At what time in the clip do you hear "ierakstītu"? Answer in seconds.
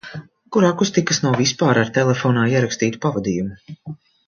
2.55-3.03